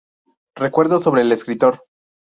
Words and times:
Recuerdos 0.55 1.03
sobre 1.03 1.21
el 1.21 1.31
escritor". 1.31 1.85